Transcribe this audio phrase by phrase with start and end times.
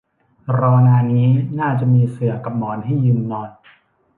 [0.57, 3.49] รอนานงี้น่าจะมีเสื่อกับหมอนให้ยืมนอน